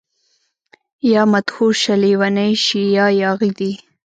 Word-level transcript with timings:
يا 1.11 1.21
مدهوشه، 1.33 1.93
لیونۍ 2.01 2.51
شي 2.65 2.81
يا 2.97 3.05
ياغي 3.21 3.49
دي 3.59 3.71